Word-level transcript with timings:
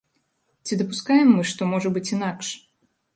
Ці 0.69 0.79
дапускаем 0.79 1.29
мы, 1.39 1.43
што 1.51 1.67
можа 1.73 1.91
быць 1.99 2.09
інакш? 2.17 2.47